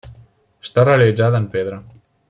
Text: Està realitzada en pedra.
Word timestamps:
Està 0.69 0.87
realitzada 0.89 1.43
en 1.45 1.49
pedra. 1.57 1.81